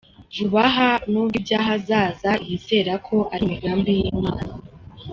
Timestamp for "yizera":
2.47-2.93